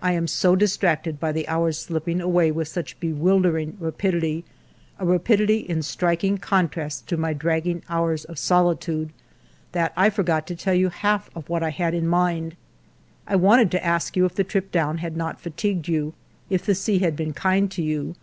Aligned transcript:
I 0.00 0.12
am 0.12 0.28
so 0.28 0.54
distracted 0.54 1.18
by 1.18 1.32
the 1.32 1.48
hour's 1.48 1.76
slipping 1.76 2.20
away 2.20 2.52
with 2.52 2.68
such 2.68 3.00
bewildering 3.00 3.76
rapidity, 3.80 4.44
a 5.00 5.04
rapidity 5.04 5.58
in 5.68 5.82
striking 5.82 6.38
contrast 6.38 7.08
to 7.08 7.16
my 7.16 7.32
dragging 7.32 7.82
hours 7.88 8.24
of 8.24 8.38
solitude, 8.38 9.10
that 9.72 9.92
I 9.96 10.10
forget 10.10 10.46
to 10.46 10.54
tell 10.54 10.74
you 10.74 10.90
half 10.90 11.28
of 11.36 11.48
what 11.48 11.64
I 11.64 11.70
have 11.70 11.92
in 11.92 12.06
mind." 12.06 12.54
I 13.26 13.34
wanted 13.34 13.72
to 13.72 13.84
ask 13.84 14.16
you 14.16 14.24
if 14.24 14.36
the 14.36 14.44
trip 14.44 14.70
down 14.70 14.98
had 14.98 15.16
not 15.16 15.40
fatigued 15.40 15.88
you, 15.88 16.14
if 16.48 16.64
the 16.64 16.76
sea 16.76 17.00
had 17.00 17.16
been 17.16 17.32
kind 17.32 17.68
to 17.72 17.82
you. 17.82 18.14